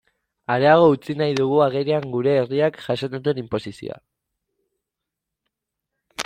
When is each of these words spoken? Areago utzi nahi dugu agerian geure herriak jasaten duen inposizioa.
Areago 0.51 0.85
utzi 0.93 1.15
nahi 1.19 1.35
dugu 1.39 1.59
agerian 1.65 2.07
geure 2.15 2.33
herriak 2.45 2.79
jasaten 2.87 3.27
duen 3.29 3.43
inposizioa. 3.43 3.99